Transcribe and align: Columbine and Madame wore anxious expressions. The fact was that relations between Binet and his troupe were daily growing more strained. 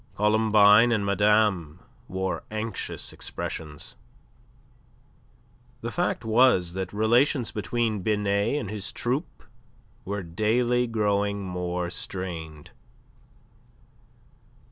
Columbine 0.15 0.91
and 0.91 1.05
Madame 1.05 1.79
wore 2.07 2.41
anxious 2.49 3.13
expressions. 3.13 3.95
The 5.81 5.91
fact 5.91 6.25
was 6.25 6.73
that 6.73 6.91
relations 6.91 7.51
between 7.51 8.01
Binet 8.01 8.59
and 8.59 8.71
his 8.71 8.91
troupe 8.91 9.43
were 10.03 10.23
daily 10.23 10.87
growing 10.87 11.43
more 11.43 11.91
strained. 11.91 12.71